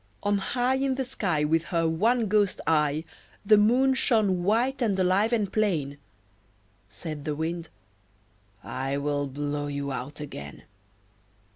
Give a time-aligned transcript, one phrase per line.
[0.23, 3.03] On high In the sky With her one ghost eye,
[3.45, 5.99] The Moon shone white and alive and plain.
[6.89, 7.69] Said the Wind
[8.63, 10.63] "I will blow you out again."